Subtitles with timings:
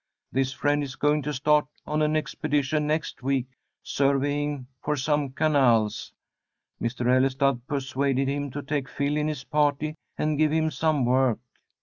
[0.31, 3.45] This friend is going to start on an expedition next week,
[3.83, 6.11] surveying for some canals.
[6.81, 7.05] Mr.
[7.05, 11.37] Ellestad persuaded him to take Phil in his party, and give him some work.